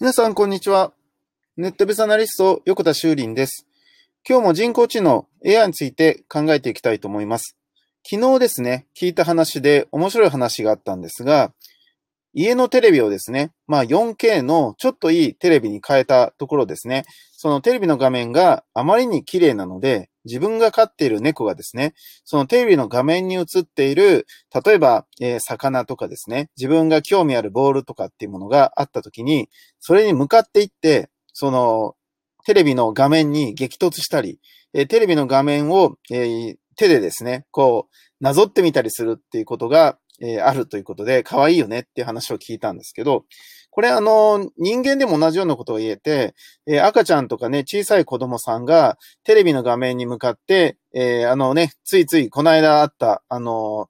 [0.00, 0.92] 皆さん、こんにちは。
[1.56, 3.66] ネットベースアナリスト、横田修林です。
[4.24, 7.56] 今日も人工知能 AI について考えていきたいと思います。
[8.08, 11.52] 昨日ですね、聞いた話で面白い話があったんですが、
[12.34, 24.26] 家のテレビをですね、まあ 4K のちょっといいテレビに変えたところですね、そのテレビの画面があまりに綺麗なので、自分が飼っている猫がですね、そのテレビの画面に映っている、
[24.64, 29.48] 例えば、えー、魚とかですね、自分が興味あるボールとかっていうものがあった時に、
[29.80, 31.94] それに向かっていって、その、
[32.44, 34.38] テレビの画面に激突したり、
[34.74, 43.24] えー、テレビの画面を、えー、手でですね、こう、なぞってみたりするっていうことが、えー、あるということで、可愛いよねっていう話を聞いたんですけど、
[43.70, 46.34] これあの、人間でも同じようなことを言えて、
[46.66, 53.88] えー、赤ちゃんとかね、小さい子供さんがテレビの画面に向かって、えー、あのね、ついついこの間あった、あの、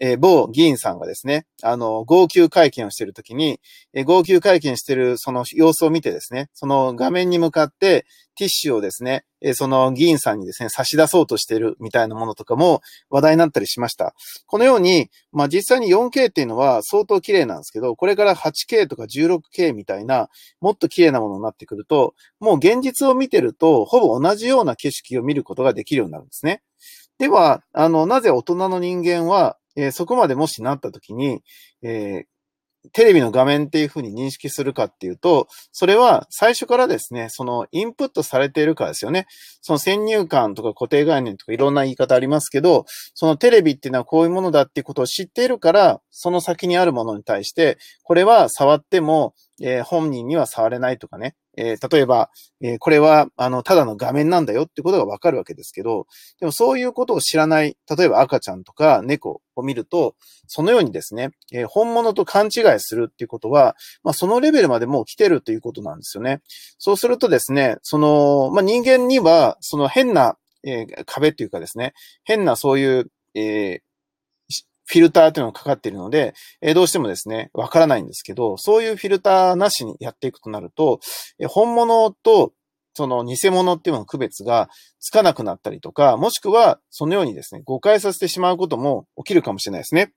[0.00, 3.60] えー、某議員さんがですね、あの、号泣会見をしているときに、
[3.92, 12.80] えー、号泣会見しているその様子を見てですね、その画面に向かってティッシュをですね、えー、その議員さんにですね、差し出そうとしているみたいなものとかも
[13.10, 14.14] 話題になったりしました。
[14.46, 20.30] このように、まあ、実際に 4K っていうのは相当綺麗なんですけど、これから 8K とか 16K みたいな、
[20.62, 26.62] もっと綺麗なものになってくると、もう現実を見てると、ほぼ同じような景色を見ることができるようになるんですね。
[27.18, 31.42] では、あの、なぜ大人の人間は、えー、そこまでもしなった時に、
[31.82, 32.24] えー、
[32.92, 39.26] テレビの画面っていうふうに認識するかっていうと、それは最初からですね、そのインプットされているからですよね。
[39.60, 56.06] その先入観とか固定概念とかいろんな言い方ありますけど、そのテレビっていうのはこういうものだっていうことを知っているから、その先にあるものに対して、これは触っても、えー、本人には触れないとかね、えー、例えば、えー、これは、あの、ただの画面なんだよってことがわかるわけですけど、
[56.38, 60.14] でもそういうことを知らない、例えば赤ちゃんとか猫を見ると、
[60.46, 66.40] そのようにですね、えー、本物と勘違いするっていうことは、まあ、そのレベルまでもう来てるということなんですよね。
[66.78, 73.80] そうするとですね、その、まあ、人間には、その変な、え、壁っていうかですね、変なそういう、え、
[74.90, 80.98] フィルターというのがかかっているので、え、どうしてもですね、わからないんですけど、そういうフィルターなしにやっていくとなると、
[81.38, 82.52] え、本物と
[82.94, 84.68] その偽物っていうのの区別が
[84.98, 90.12] つかなくなったりとか、もしくはそのようにですね、誤解させてしまうことも起きるかもしれないですね。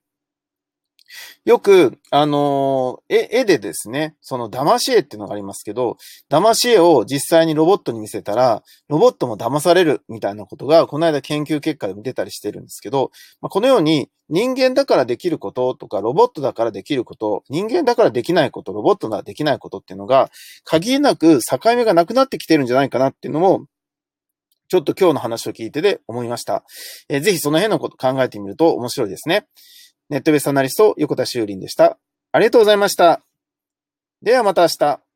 [1.45, 5.97] よく、あの絵、絵でですね、その騙し絵っていうのがありますけど、
[6.29, 20.31] 騙し絵を実際にロボットに見せたら、ロボットも騙されるみたいなことが、この間研究結果でも出たりしてるんですけど、まあ、このように人間だからできることとか、ロボットだからできること、人間だからできないこと、ロボットができないことっていうのが、
[20.63, 23.65] 限りなく境目がなくなってきてるんじゃないかなっていうのも、
[24.69, 26.63] ちょっと今日の話を聞いてで思いました。
[27.07, 29.45] えー、ぜひその辺のこと考えてみると面白いですね。
[30.09, 31.97] ネットベースアナリスト、横田修林でした。
[32.31, 33.21] ありがとうございました。
[34.21, 35.12] ではまた明日。